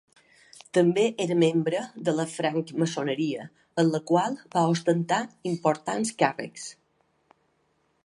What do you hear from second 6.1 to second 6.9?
càrrecs.